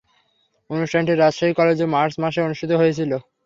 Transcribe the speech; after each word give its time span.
অনুষ্ঠানটি 0.69 1.13
রাজশাহী 1.13 1.53
কলেজে 1.53 1.85
মার্চ 1.95 2.13
মাসে 2.23 2.39
অনুষ্ঠিত 2.41 2.71
হয়েছিলো। 2.73 3.17